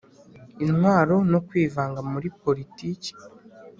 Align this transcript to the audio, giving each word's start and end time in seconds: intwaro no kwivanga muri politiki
intwaro 0.65 1.15
no 1.31 1.39
kwivanga 1.47 1.99
muri 2.11 2.27
politiki 2.43 3.11